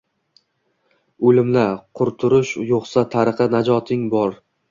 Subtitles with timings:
[1.31, 1.65] Oʻlim-la
[2.01, 4.35] qurtulush yoʻqsa tariqi najoting bor?